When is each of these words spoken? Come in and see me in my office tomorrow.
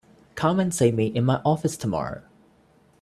Come 0.33 0.59
in 0.59 0.63
and 0.63 0.73
see 0.73 0.91
me 0.91 1.05
in 1.05 1.23
my 1.25 1.39
office 1.45 1.77
tomorrow. 1.77 2.23